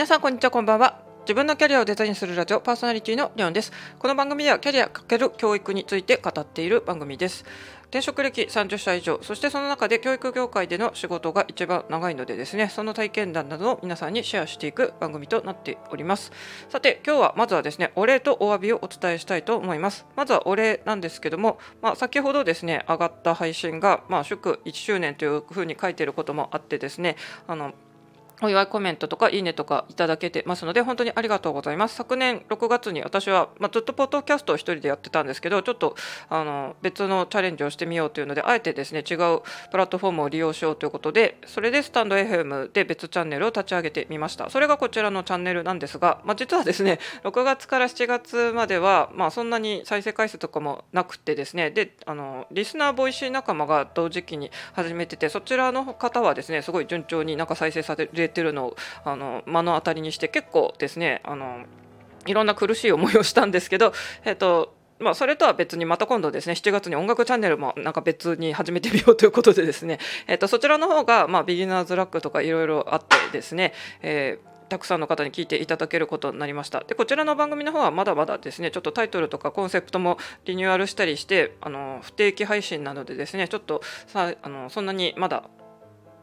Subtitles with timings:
[0.00, 0.98] 皆さんこんにちはこんばんは。
[1.24, 3.70] 自分のキャリアをデザインするラジオパーソナリティのリオンです。
[3.98, 7.44] この番組ではキャリア×教育について語っている番組です。
[7.90, 16.32] 転職歴30社以上そしてその中で教育業界での仕事が一番長いのでですねその体験談などを皆さんにシェアしていく番組となっております。
[16.70, 20.06] さて今日はまずはですねお礼とお詫びをお伝えしたいと思います。
[20.16, 27.74] まずはお礼なんですけども、まあ、先ほどですね上がった配信が、まあ、祝1周年というふうに書いていることもあってですねあの
[28.42, 31.94] お祝いコメントとかいいねとかいただけてますので本当にありがとうございます。
[31.94, 35.96] 昨年6月に私は、まあ、ずっとポッドキャストを1人でやってたんですけどちょっと
[36.28, 44.48] あの別のチャレンジをしてみようというのであえてですね違うプラットフォームを利用しようということでそれでスタンド FM で別チャンネルを立ち上げてみました。
[44.50, 61.64] それがこちらのチャンネルなんですが、まあ、実はですね 6月から7月までは、まあ、そんなに再生回数とかもなくてですねであのリスナーボイシー仲間が同時期に始めててそちらの方はですねすごい順調になんか再生されててるのをあの目の当たりにして結構ですねあの
[62.26, 63.92] いろんな苦しい思いをしたんですけど、
[64.24, 73.72] えっとまあ、それとは別にまた今度ですね7月に音楽チャンネルもなんか別に始めてみようということでですね、 えっと、そちらの方が、まあ、ビギナーズラックとかいろいろあってですね、
[74.02, 76.84] えーたくさんの方に聞いていただけることになりました。
[76.84, 85.42] でこちらの番組の方はまだまだですねちょっとタイトルとかコンセプトもリニューアルしたりしてあの不定期配信なのでですねちょっとさあのそんなにまだ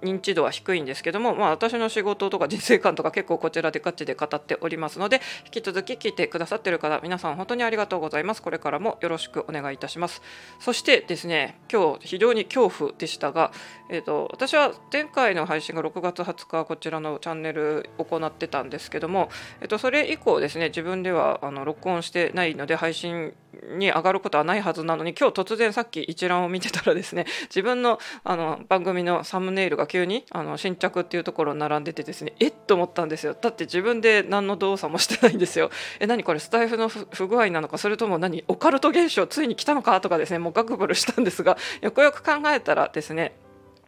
[0.02, 8.42] 認知度は低いんですけども、まあ、私の仕事とか人生観とか結構こちらでガチで語っておりますので引き続き聞いてくださってる方皆さん本当にありがとうございます。
[8.42, 10.22] これからもよろしくお願いいたします。
[10.60, 13.52] そしてですね今日非常に恐怖でしたが、
[13.90, 19.30] えーと、私は前回の配信が6月20日こちらのチャンネル行ってたんですけども、
[19.62, 23.34] えーと、それ以降ですね自分ではあの録音してないので配信
[23.78, 33.36] に上がることはないはずなのに今日突然さっき一覧を見てたらですね自分のあの番組のサムネイルが急にあの新着っていうところに並んでてですねえっと思ったんですよ。
[33.40, 35.72] だって自分で何の動作もしてないんですよ。
[36.00, 43.34] え何これスタイフの不具合なのかそれとも何オカルト現象ついに来たのかとかですねもうガクブルしたんですが よくよく考えたらですね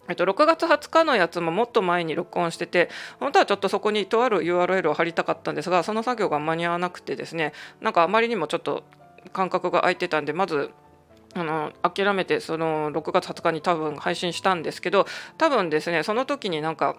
[0.08, 2.90] えっと、6月20日のやつももっと前に録音してて
[3.20, 8.84] 本当はちょっとそこにとある URL を貼りたかったんですがその作業が間に合わなくてですねなんかあまりにもちょっと
[9.34, 10.72] 間隔が空いてたんでまず
[11.36, 15.06] あの諦めてその6月20日に多分配信したんですけど
[15.38, 16.96] 多分ですねその時になんか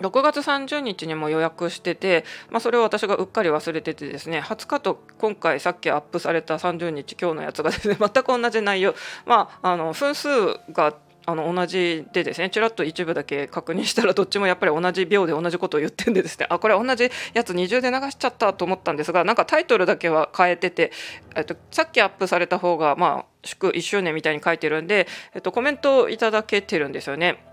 [0.00, 8.94] 6月30日にも予約してて、まあ、それを私がうっかり忘れててですね20日と今回さっきアップされた30日今日のやつがですね全く同じ内容。
[9.26, 10.28] まああの分数
[10.72, 10.94] が
[11.26, 20.92] あの同じでですねちらっと一部だけ確認したらどっちもやっぱり同じ秒で同じことを言ってんでですねあこれ同じやつ二重で流しちゃったと思ったんですがなんかタイトルだけは変えてて、
[21.36, 27.44] えっと、さっきアップされた方がまあ祝1周年みたいに書いてるんで、えっと、コメントをいただけてるんですよね。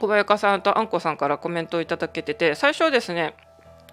[0.00, 3.34] 小早川さんとあんこさんからコメントをいただけてて最初はですね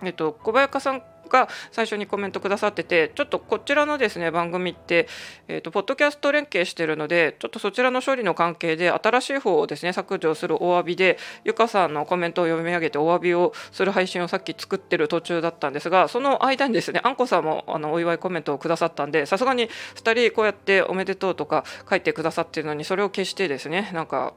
[0.04, 5.08] えっと、小早川さんが最初にコメントくださっててちょっとこちらのですね番組って、
[5.48, 24.34] えーと、ポッドキャスト連携してるのでちょっとそちらの処理の関係で新しい方をですね削除するお詫びでゆかさんのコメントを読み上げてお詫びをする配信をさっき作ってる途中だったんですがその間にですねあんこさんもあのお祝いコメントをくださったんでさすがに2人こうやっておめでとうとか書いてくださってるのにそれを消してですねなんか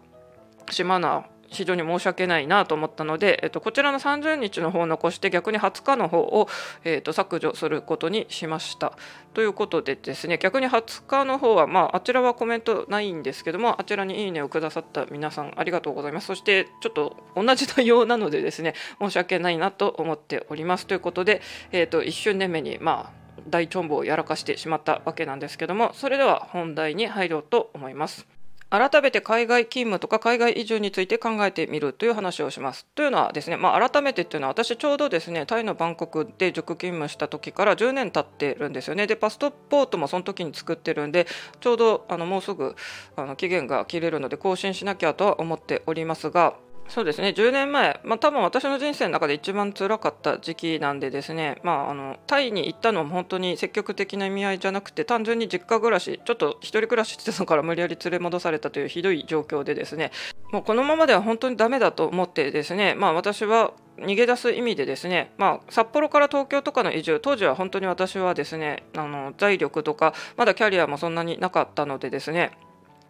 [0.70, 6.48] 島な非常に申し訳ないなと思ったので、えっと、こちらの30日の方を残して逆に20日の方を、
[6.84, 8.96] えっと、削除することにしました。
[9.34, 28.39] ということでですね逆に20日の方は、まあ、あちらはコメントないんですけどもあちらにいいねをくださった皆さんありがとうございますそしてちょっと同じ内容なのでですね申し訳ないなと思っておりますということで、えっと、1周年目にまあ大チョンボをやらかしてしまったわけなんですけどもそれでは本題に入ろうと思います。
[28.70, 32.86] 改めて海外勤務とか海外移住について考えてみるという話をします。
[32.94, 39.08] というのはですね、まあ、改めてというのは私ちょうどですねタイのバンコクで塾勤務した時から10年経ってるんですよね。
[39.08, 41.26] でパスポートもその時に作ってるんで
[41.58, 42.76] ちょうどあのもうすぐ
[43.16, 46.54] あの期限が切れるので更新しなきゃとは思っておりますが
[46.90, 47.28] そうですね。
[47.28, 60.10] 10年前、まあ、多分私の人生の中で一番辛かった時期なんでですね、まあ、あのタイに行ったのも本当に積極的な意味合いじゃなくて単純に実家暮らしちょっと一人暮らししてたから無理やり連れ戻されたというひどい状況でですね。
[60.50, 72.50] もうこのままでは本当にダメだと思ってですね、まあ、私は逃げ出す意味でですね、まあ、札幌から東京とかの移住当時は本当に私はですねあの財力とかまだキャリアもそんなになかったのでですね、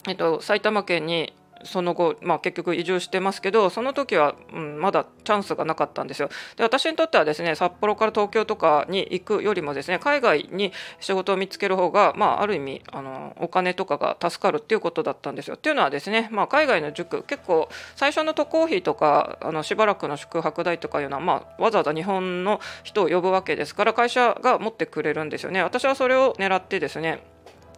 [0.07, 1.33] えっと、埼玉県に
[1.65, 6.29] その後、まあ、結局移住してますけどその時は、うん、まだチャンスがなかったんですよ。
[6.57, 15.57] で私にとってはですね札幌から東京とかに行くよりもですね海外に仕事を見つける方が、まあ、ある意味あのお金とかが助かるっていうことだったんですよ。
[15.57, 25.63] っていうのはですね、まあ、海外の塾結構最初の渡航費とかあのしばらくの宿泊代とかいうのは、まあ、わざわざ日本の人を呼ぶわけですから会社が持ってくれるんですよね。
[25.63, 27.23] 私はそれを狙ってですね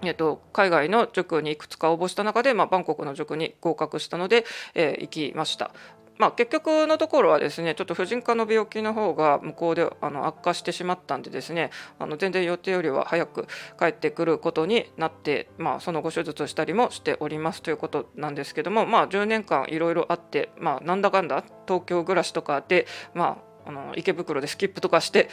[0.03, 4.45] えっと、海外の塾にいくつか応募した中で、まあ、バンコクの塾に合格したので、
[4.75, 5.73] えー、行きました。
[6.19, 25.29] まあ、結局のところはですねちょっと婦人科の病気の方が向こうであの悪化してしまったんでですねあの全然予定よりは早く帰ってくることになって、まあ、その後手術をしたりもしておりますということなんですけども、まあ、10年間いろいろあって、まあ、なんだかんだ東京暮らしとかで、まあ、あの池袋でスキップとかして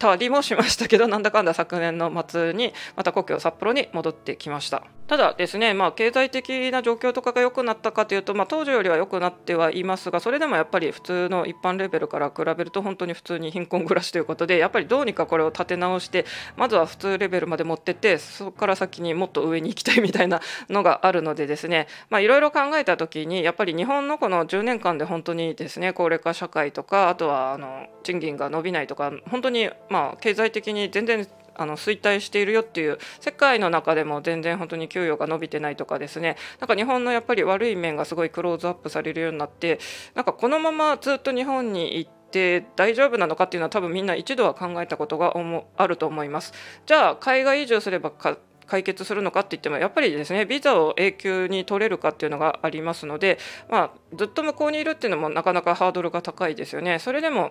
[0.00, 4.82] たりもしましたけどなんだかんだ昨年の末にまた故郷札幌に戻ってきました。
[5.10, 16.26] ただですね、まあ、経済的な状況とかが良くなったかというと、まあ、当時よりは良くなってはいますがそれでもやっぱり普通の一般レベルから比べると本当に普通に貧困暮らしということでやっぱりどうにかこれを立て直して
[16.56, 31.26] まずは普通レベルまで持ってってそこから先にもっと上に行きたいみたいなのがあるのでですねいろいろ考えた時にやっぱり日本のこの10年間で本当にですね高齢化社会とかあとはあの賃金が伸びないとか本当にまあ経済的に全然
[31.60, 39.78] あの衰退しているよっていう世界の中でも全然本当に給与が伸びてないとかですねなんか日本のやっぱり悪い面がすごいクローズアップされるようになって
[40.14, 45.34] なんかこのままずっと日本に行って大丈夫なのかっていうのは多分みんな一度は考えたことが
[45.76, 46.54] あると思います。
[46.86, 53.38] じゃあ海外移住すれば解決するのかって言ってもやっぱりですねビザを永久に取れるかっていうのがありますので、
[53.68, 57.00] まあ、ずっと向こうにいるっていうのもなかなかハードルが高いですよね。
[57.00, 57.50] それでも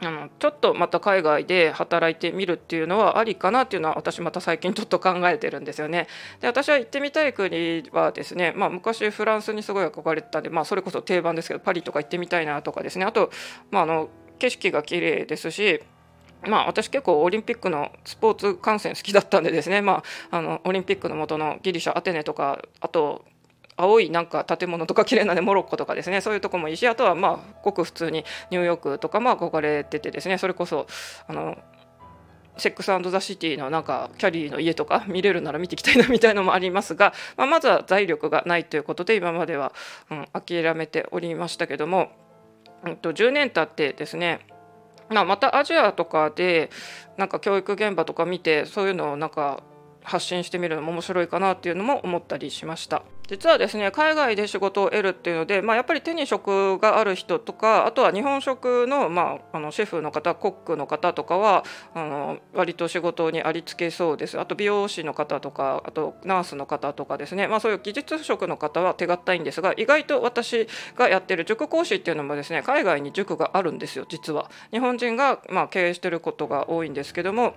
[0.00, 6.06] あのちょっとまた海外で働いてみるっていうのはありかなっていうのは私また最近ちょっと考えてるんですよね。
[6.40, 13.30] で私は行ってみたい国はですね、まあ、昔フランスにすごい憧れてたんで、まあ、それこそ定番ですけどパリとか行ってみたいなとかですねあと、
[13.70, 14.08] まあ、あの
[14.38, 15.82] 景色が綺麗ですし
[16.46, 23.24] まあ、私結構オリンピックのスポーツ観戦好きだったんでですね、まあ、あのオリンピックの元のギリシャアテネとかあと
[23.78, 30.86] 青いなんか建物とか綺麗なねモロッコとかですねそういうとこもいいしあとはまあごく普通にニューヨークとかも憧れててですねそれこそ
[31.26, 31.56] あの
[32.58, 39.72] セックスザ・シティのなんかキャリーの家とか見れるなら見ていきたいなみたいなのもありますが、まあ、まずは財力がないということで今までは、
[40.10, 42.10] うん、諦めておりましたけども、
[42.84, 44.40] うん、と10年経ってですね
[45.08, 46.70] まあ、またアジアとかで
[47.16, 49.62] なんか教育現場とか見てそういうのをなんか
[50.02, 53.02] 発信してみるのも面白いかなっていうのも思ったりしました。
[53.28, 61.64] 実はですね海外で仕事を得るっていうので、まあ、やっぱり手に職がある人とかあとは日本食の,、まあ、あのシェフの方コックの方とかは
[61.94, 70.66] あの割と仕事にありつけそうですあと美容師の方とかあとナースの方とかですね、まあ、そういう技術職の方は手堅いんですが意外と私
[70.96, 74.50] がやってる塾講師っていうのもですね海外に塾があるんですよ実は。
[74.70, 77.54] 日本人が、まあ、経営してることが多いんですけども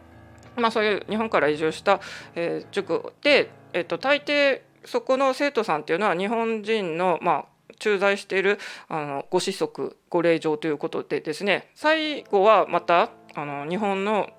[0.57, 2.01] まあ、そういう日本から移住した、
[2.35, 7.45] えー、塾で、えーと、大抵そこの生徒さんっていうのは日本人の、まあ、
[7.79, 14.29] 駐在しているあのご子息ご令嬢ということでですね最後はまたあの日本の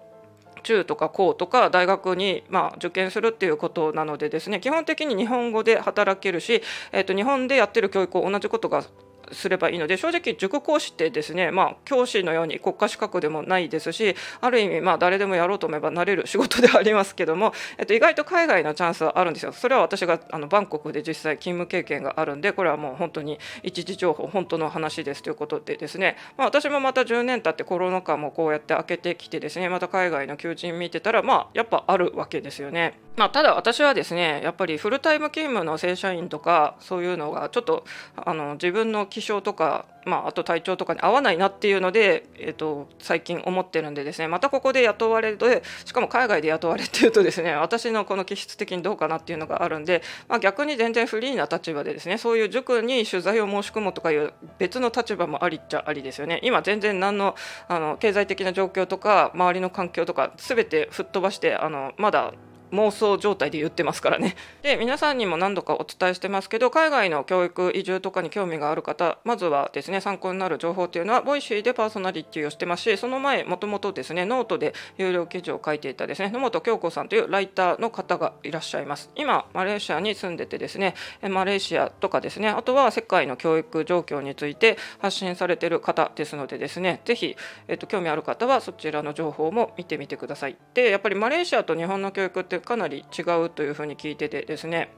[0.62, 6.62] 中とか高とか大学に、ま、受験するっていうことなのでですね基本的に日本語で働けるし、
[6.92, 8.84] えーと日本でやってる教育を同じことが
[9.32, 19.52] すればいいので正直塾講師ってですね、まあ、教師のように国家資格でもないですしある意味まあ誰でもやろうと思えばなれる仕事ではありますけども、 えっと、意外と海外のチャンスはあるんですよ。
[19.52, 32.98] それは私があのバンコクで実際勤務経験があるんでこれはもう本当に一時情報本当の話ですということでですね、まあ、私もまた10年経ってコロナ禍もこうやって開けてきてですねまた海外の求人見てたらまあやっぱあるわけですよね。
[33.16, 37.84] まあ、ただ私はですねやっぱりフルタイム勤務の正社員とかそういうのがちょっと
[38.16, 56.40] あの自分の気象とかまあ、あと体調とかに合わないなっていうので、えーと、最近思ってるんでですねまたここで雇われてしかも海外で雇われってるとですね私のこの気質的にどうかなっていうのがあるんで、まあ、逆に全然フリーな立場でですねそういう塾に取材を申し込むとかいう別の立場もありっちゃありですよね。
[56.42, 57.36] 今全然何の
[57.68, 62.32] あの経済的な状況とか周りの環境とか全て吹っ飛ばしてあのまだ
[62.72, 64.36] 妄想状態で言ってますからね。
[64.62, 79.10] で皆さんにも何度かお伝えしてますけど海外の教育移住とかに興味がある方まずはですね参考になる情報っていうのは Voicy でパーソナリティをしてますしその前もともとですねノートで有料記事を書いていたですね野本京子さんというライターの方がいらっしゃいます。
[79.16, 87.36] 今マレーシアに住んでてですねマレーシアとかですねあとは世界の教育状況について発信されてる方ですのでですねぜひ、
[87.68, 90.56] えっと、興味ある方はそちらの情報も見てみてください。
[90.74, 94.90] でやっぱりマレーシアと日本の教育ってかなり違うというふうに聞いててですね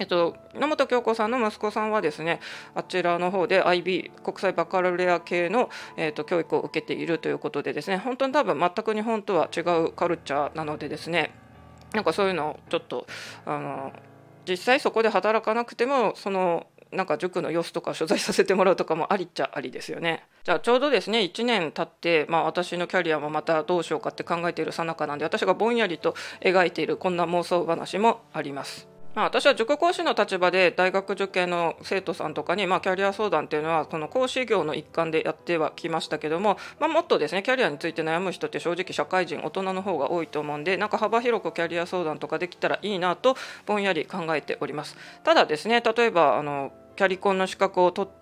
[0.00, 2.40] えっと、野本京子さんの息子さんはですね
[2.74, 11.32] あちらの方で IB 国際バカロレア系の、えっと、教育を受けているということでですね本当に多分全く日本とは違うカルチャーなのでですね
[11.94, 13.06] なんかそういうのをちょっと
[13.44, 13.92] あの
[14.48, 20.24] 実際そこで働かなくてもそのなんか塾の様子とか取材させてもらうとかもありっちゃありですよね。
[20.48, 28.88] じゃあちょうどですね1年経って、まあ、私のキャリアもまたどうしようかって考えているさなかなんで私がぼんやりと描いているこんな妄想話もあります。
[29.14, 43.36] まあ、私は塾講師の立場で大学受験の生徒さんとかに、まあ、キャリア相談っていうのはこの講師業の一環でやってはきましたけども、まあ、もっとですねキャリアについて悩む人って正直社会人大人の方が多いと思うんでなんか幅広くキャリア相談とかできたらいいなと
[43.66, 44.96] ぼんやり考えております。
[45.24, 48.12] ただですね例えばあのキャリコンの資格を取っ、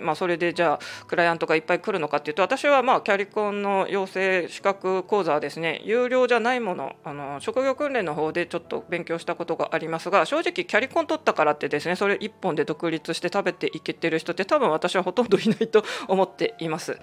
[0.00, 16.98] まあ、それでじゃあクライアントがいっぱい来るのかっていうと私はまあキャリコンの養成資格講座はですね有料じゃないものあの職業訓練の方でちょっと勉強したことがありますが正直キャリコン取ったからってですねそれ1本で独立して食べていけてる人って多分私はほとんどいないと思っています。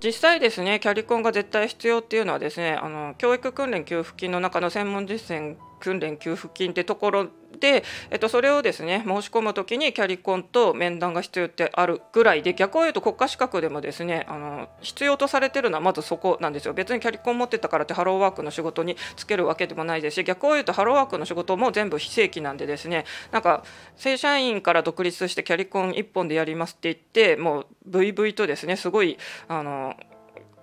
[0.00, 16.74] 実際ですねキャリコンが絶対必要っていうのはですねあの教育訓練給付金の中の専門実践訓練給付金ってところで、えっと、それをですね申し込む時にキャリコンと面談が必要ってあるぐらいで逆を言うと国家資格でもですねあの必要とされてるのはまずそこなんですよ。
[16.74, 23.64] 別にキャリコン持ってたからってハローワークの仕事に就けるわけでもないですし逆を言うとハローワークの仕事も全部非正規なんでですねなんか
[23.96, 29.18] 正社員から独立してキャリコン1本でやりますって言ってもうブイブイとですねすごい
[29.48, 29.94] あの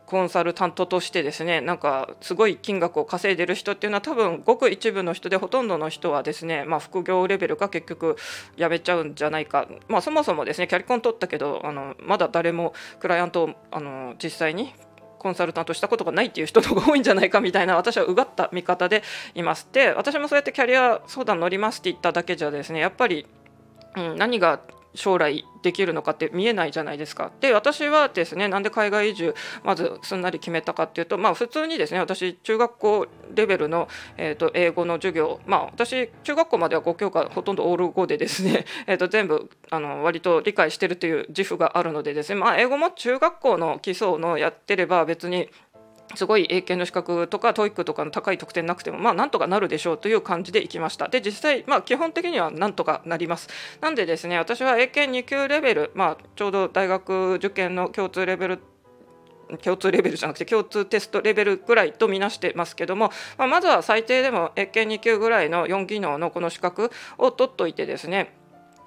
[0.06, 8.16] コンサルタントとしてですねなんかすごい金額を稼いでる人っていうのは多分ごく一部の人でほとんどの人はですね、まあ、副業レベルが結局
[8.58, 14.74] やめちゃうんじゃないか、まあ、そもそもですねキャリコン取ったけどあのまだ誰もクライアントをあの実際に
[15.20, 19.02] コンサルタントしたことがないっていう人の方が多いんじゃないかみたいな私はうがった見方で
[19.34, 23.26] いますで私もそうやってキャリア相談乗りますって言っただけじゃですねやっぱり
[23.96, 24.60] うん、何が
[24.96, 27.32] 将来できるのかって見えないじゃないですか。
[27.40, 33.88] で私はですねなんで海外移住まずすんなり決めたかっていうとまあ普通にですね私中学校レベルの、
[34.18, 45.50] えーと、英語の授業まあ私中学校までは5教科ほとんどオール5でですね、 えーと全部あの割と理解してるという自負があるのでですねまあ英語も中学校の基礎のやってれば別に
[46.14, 51.08] すごい英検の資格とか TOEIC とかの高い得点なくてもまあなんとかなるでしょうという感じでいきました。
[51.08, 53.50] で実際まあ基本的にはなんとかなります。
[53.82, 58.60] なんでですね私は英検2級レベルまあちょうど大学受験の共通レベル
[59.62, 68.34] 共通レベルじゃなくて共通テストレベルぐらいとみなしてますけども、まあ、まずは最低でも英検2級ぐらいの4技能のこの資格を取っといてですね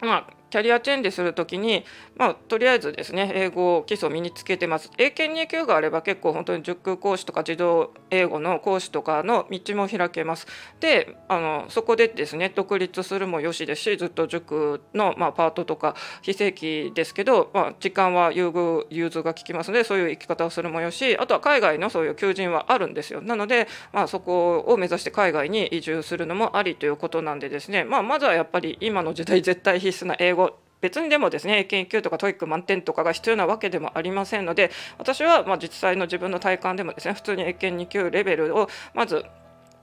[0.01, 1.85] まあキャリアチェンジするときに、
[2.17, 4.91] まあ、とりあえずですね英語基礎を身につけてます。
[4.99, 10.47] 英検2級があれば結構本当に塾講師とか児童英語の講師とかの道も開けます。
[10.81, 23.21] であのそこでですね独立するもよしですしずっと塾の、まあ、パートとか非正規ですけど、まあ、時間は優遇融通が利きますのでそういう生き方をするもよしあとは海外のそういう求人はあるんですよ。
[23.21, 30.38] なので、まあ、そこを目指して海外に移住するのもありということなんでですね、まあ、まずはやっぱり今の時代絶対必須な英語
[30.81, 39.25] 別にでもですね英検1級とか TOEIC 満点とかが必要なわけでもありませんので私はま実際の自分の体感でもですね普通に英検2級レベルをまず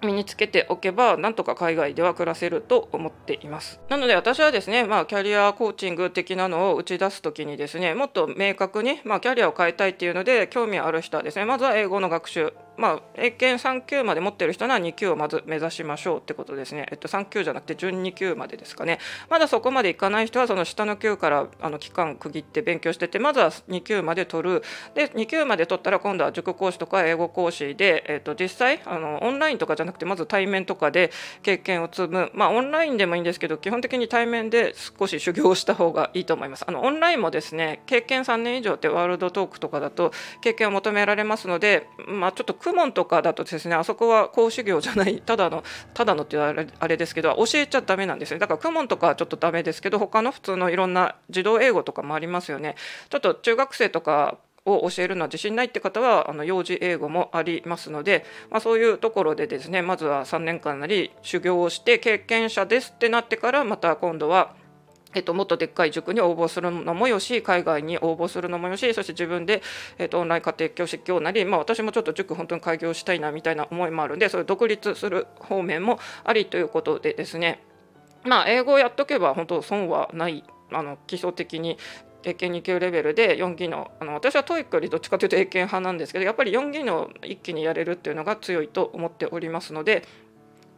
[0.03, 3.79] 身につけておけばなんとか海外では暮らせると思っています。
[3.89, 19.00] なので私はですねまあキャリアコーチング的なのを打ち出す時にですねもっと明確にまあキャリアを変えたいっていうので興味ある人はですねまずは英語の学習まあ、英検3級まで持ってる人なら2級をまず目指しましょうってことですね、えっと、3級じゃなくて準2級までですかね。
[19.29, 24.63] まだそこまでいかない人はその下の級からあの期間区切って勉強しててまずは2級まで取る。
[24.94, 31.12] で2級まで取ったら今度は塾講師とか英語講師で、えっと、実際あのオンラインとかじゃなくてまず対面とかで
[31.44, 32.32] 経験を積む。
[32.34, 36.65] まあオンラインでもいいんですけど基本的に対面で少し修行した方がいいと思います。
[36.67, 52.74] あのオンラインもですね経験3年以上ってワールドトークとかだと経験を求められますのでまあちょっとクモンとかだとですねあそこは講師業じゃないただのただのってあれあれですけど教えちゃダメなんですよだからクモンとかはちょっとダメですけど他の普通のいろんな児童英語とかもありますよね。
[53.10, 64.55] ちょっと中学生とかを教えるのは自信ないって方はあの幼児英語もありますので、まあ、そういうところでですねまずは3年間なり修行をして経験者ですってなってからまた今度は
[65.15, 69.63] えっと、もっとでっかい塾に応募するのもよし海外に応募するのもよしそして自分で、
[69.98, 77.63] えっと、オンライン家庭教師教なり、まあ、私もちょっと塾本当に開業したいなみたいな思いもあるんでそういう独立する方面もありということでですね。
[78.25, 81.77] まあ英語をやっとけば本当損はないあの基礎的に
[82.24, 90.03] 英検2級レベルで4技能あの私は TOEIC よりどっちかというと英検派なんですけどやっぱり4技能一気にやれるっていうのが強いと思っておりますので、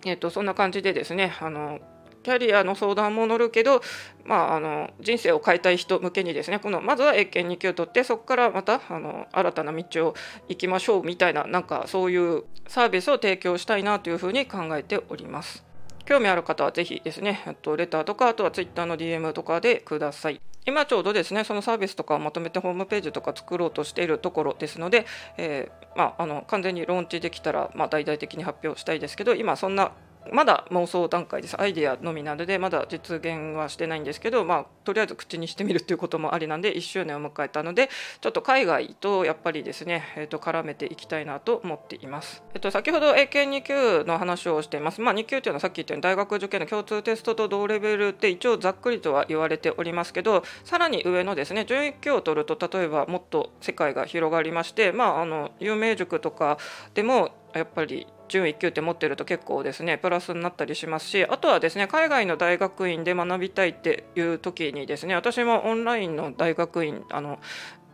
[0.06, 1.80] えー、とそんな感じでですねあの
[2.28, 3.82] キャリアの相談も乗るけど、
[4.26, 10.14] まあ、あの人生を変えたい人向けにですねこのまずは英検2級を取ってそこからまたあの新たな道を
[10.50, 15.64] 行きましょうみたいななんかそういうサービスを提供したいなというふうに考えております。
[16.04, 20.40] 興味ある方はぜひですね、とレターとか、あとは Twitter の DM とかでください。
[20.66, 25.06] 今ちょうどですね、そのサービスとかをまとめてホームページとか作ろうとしているところですので、
[25.38, 29.92] えー、まあ、あの完全にローンチできたら、まあ、大々的に発表したいですけど、今そんな
[30.34, 31.60] まだ妄想段階です。
[31.60, 37.90] アイデアのみなので、まだ実現はしてないんですけど、まあ、とりあえず口にしてみるということもありなんで、1周年を迎えたので、
[38.22, 42.44] ちょっと海外とやっぱりですね、えー、と絡めていきたいなと思っています。
[42.54, 45.02] えっ、と、先ほど英検2級の話をしています。
[45.02, 56.58] まあ、2級というのはさっき言ったように大学受験の共通テストと同レベルって一応ざっくりとは言われておりますけど、さらに上のですね、11級を取ると、例えばもっと世界が広がりまして、まあ、あの有名塾とか
[56.94, 67.40] でもやっぱり準1級って持ってると結構ですねプラスになったりしますしあとはですね海外の大学院で学びたいっていう時にですね私もオンラインの大学院あの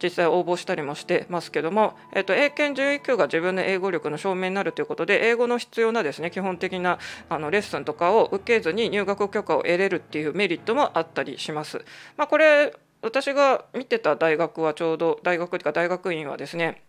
[0.02, 11.86] 実際応募したりもしてますけども、えっと、英検準1級が自分の英語力の証明になるということで英語の必要なですね基本的なあのレッスンとかを受けずに入学許可を得れるっていうメリットもあったりします。
[12.18, 16.82] まあ、これ私が見てた大学はちょうど大学というか大学院はですね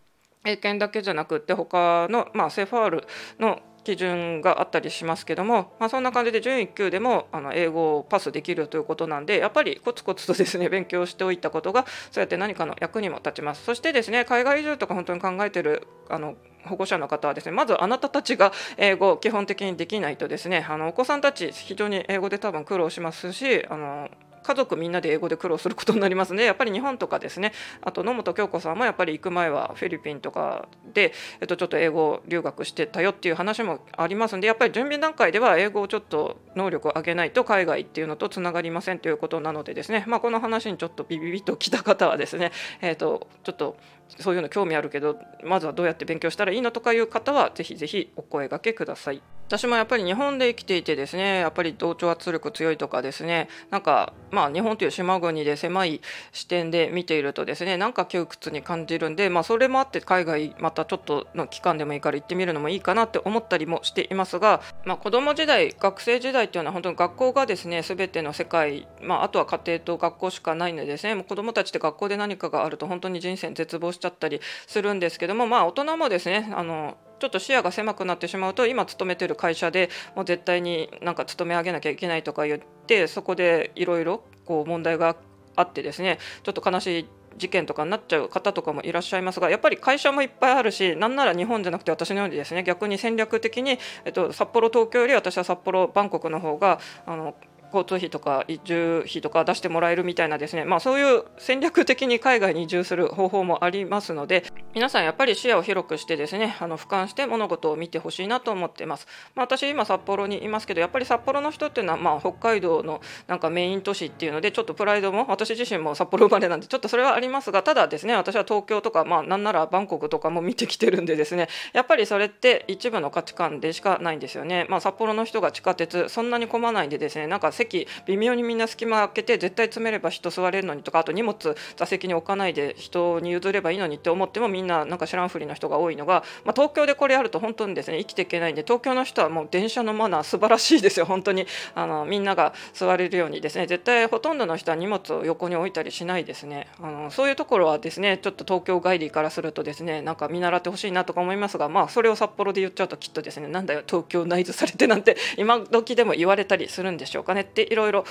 [0.45, 3.07] 英検だけじゃなくって他の、まあ、セファール
[3.39, 13.63] の基準があったりしますけども、まあ、そんな感じで準1級でもあの英語をパスできるということなんでやっぱりコツコツとですね勉強しておいたことがそうやって何かの役にも立ちます。
[13.65, 16.35] そしてですね海外移住とか本当に考えてるあの
[16.65, 24.09] 保護者の方はですねまずあなたたちが英語を基本的にできないとですねあのお子さんたち非常に英語で多分苦労しますしあの
[24.45, 26.45] 家族みんなで英語で苦労することになりますね。
[26.47, 27.53] やっぱり日本とかですね。
[27.81, 43.77] あと野本京子さんもやっぱり行く前はフィリピンとかで、えっと、ちょっと英語留学してたよっていう話もありますんでやっぱり準備段階では英語をちょっと能力を上げないと海外っていうのとつながりませんということなのでですね、まあ、この話にちょっとビビビッと来た方はですね、えっと、ちょっと
[44.09, 49.23] そういうの興味あるけどまずはどうやって勉強したらいいのとかいう方はぜひぜひお声がけください。
[49.47, 56.01] 私もやっぱり日本で生きていてですねやっぱり同調圧力強いとかですねなんかまあ日本という島国で狭い
[56.33, 85.17] 視点で見ているとですねなんか窮屈に感じるんでまあそれもあって海外またちょっとの期間でもいいから行ってみるのもいいかなって思ったりもしていますがまあ子供時代学生時代っていうのは本当に学校がですね全ての世界まああとは家庭と学校しかないのでですねもう子供たちって学校で何かがあると本当に人生絶望しちゃったりするんですけどもまあ大人もですねあのちょっと視野が狭くなってしまうと今勤めてる会社でもう絶対になんか勤め上げなきゃいけないとか言ってそこでいろいろ問題が
[85.57, 97.35] あってですねちょっと悲しい事件とかになっちゃう方とかもいらっしゃいますがやっぱり会社もいっぱいあるしなんなら日本じゃなくて私のようにですね逆に戦略的に、えっと、札幌東京より私は札幌バンコクの方があの
[97.75, 109.07] 交通費とか移住費とか出してもらえるみたいなですね、まあ、そういう戦略的に海外に移住する方法もありますので皆さんやっぱり視野を広くしてですねあの俯瞰して物事を見てほしいなと思ってます、
[109.37, 141.47] まあ、私今札幌にいますけどやっぱり札幌の人っていうのはまあ北海道のなんかメイン都市っていうのでちょっとプライドも私自身も札幌生まれなんでちょっとそれはありますがただですね私は東京とかまあなんならバンコクとかも見てきてるんでですねやっぱりそれって一部の価値観でしかないんですよね、まあ、札幌の人が地下鉄そんなに混まないんでですねなんか席微妙にみんな隙間開けて絶対詰めれば人座れるのにとかあと荷物座席に置かないで人に譲ればいいのにって思ってもみんなななんか知らんふりの人が多いのが、まあ、東京でこれやると本当にですね生きていけないんで東京の人はもう電車のマナー素晴らしいですよ本当に。
[141.75, 146.69] あのみんなが座れるようにですね絶対ほとんどの人は荷物を横に置いたりしないですね。
[146.81, 158.05] あのそういうところはですねちょっと東京帰りからするとですねなんか見習ってほしいなとか思いますがまあそれを札幌で言っちゃうときっとですねなんだよ東京内図されてなんて今時でも言われたりするんでしょうかねっていろいろ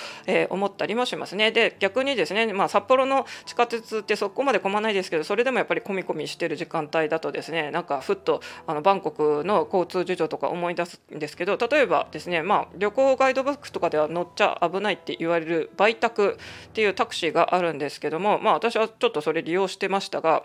[0.49, 1.51] 思ったりもしますね。
[1.51, 20.43] で逆にですね、まあ、札幌の地下鉄ってそこまで混まないですけどそれでもやっぱり込み込みしてる時間帯だとですねなんかふっとあのバンコクの交通事情とか思い出すんですけど例えばですね、まあ、旅行ガイドブックとかでは乗っちゃ危ないって言われる売宅っていうタクシーがあるんですけども、まあ、私はちょっとそれ利用してましたが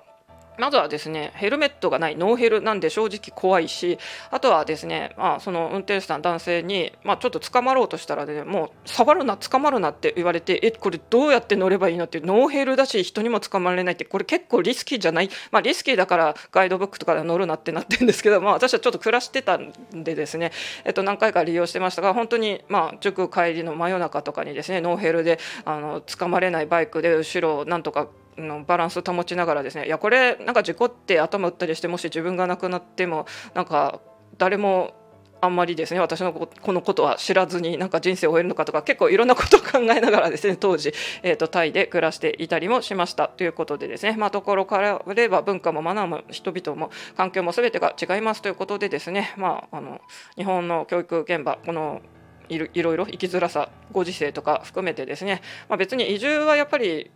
[0.59, 3.99] まずはですねヘルメットがないノーヘルなんで正直怖いし
[4.31, 20.53] あとはですね、まあ、その運転手さん男性に、まあ、ちょっと掴まろうとしたらねもう触るな掴まるなって言われてえこれどうやって乗ればいいのってノーヘルだし人にも掴まれないってこれ結構リスキーじゃない、まあ、リスキーだからガイドブックとかで乗るなってなってるんですけど、まあ、私はちょっと暮らしてたんでですね、
[20.85, 34.01] えっと、何回か利用してましたが本当に、まあ、塾帰りの真夜中とかにですねノーヘルであの捕まれないバイクで後ろをなんとかのバランスを保ちながらですねいやこれなんか事故って頭打ったりしてもし自分が亡くなってもなんか
[34.39, 34.95] 誰も
[35.41, 43.29] あんまりですね私のこのことは知らずになんか人生を終えるのかとか結構いろんなことを考えながらですね 当時、えーと、タイで暮らしていたりもしました。
[43.29, 50.01] ということでですねまあところかられば文化もマナーも人々も環境も全てが違いますということでですねまああの
[50.37, 52.01] 日本の教育現場この
[52.49, 57.11] いろいろ生きづらさご時世とか含めてですね、まあ、別に移住はやっぱり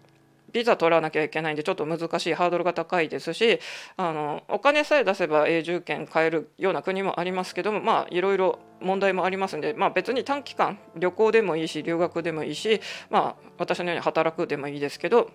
[0.52, 3.58] ビザ取らなきゃいけないんでちょっと難しいハードルが高いですし
[3.96, 15.30] あのお金さえ出せば永住権買えるような国もありますけどもまあいろいろ問題もありますんで、まあ、別に短期間旅行でもいいし留学でもいいし、まあ、私のように働くでもいいですけど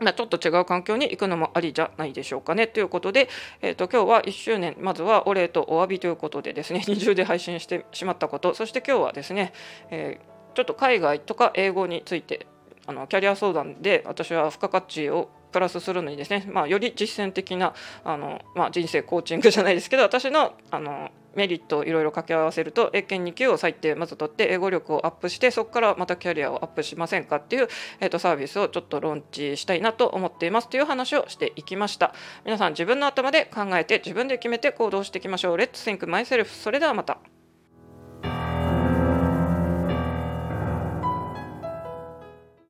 [0.00, 2.66] まあ、ちょっと違う環境に行くのもありじゃないでしょうかね。
[2.66, 3.28] ということで、
[3.62, 9.52] えーと、今日は1周年まずはお礼とお詫びということでですね 二重で配信してしまったことそして今日はですね、
[9.90, 12.46] えー、ちょっと海外とか英語について
[12.86, 27.68] あのキャリア相談で私は付加価値をプラスするのにですね、まあ、より実践的なあの、まあ、人生コーチングじゃないですけど私のあのメリットをいろいろ掛け合わせると英検2級を最低まず取って英語力をアップしてそこからまたキャリアをアップしませんかっていう、
[28.00, 32.14] えー、とサービスをちょっとローンチしたいなと思っていますという話をしていきました。
[32.44, 35.56] 皆さん自分の頭で考えて自分で決めて行動していきましょう。
[35.56, 37.18] Let's think myself それではまた。